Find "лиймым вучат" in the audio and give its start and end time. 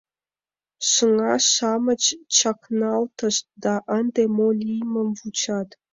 4.61-5.69